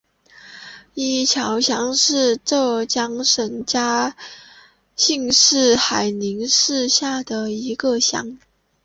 [0.95, 4.17] 伊桥乡是浙江省嘉
[4.95, 8.39] 兴市海宁市下的一个乡。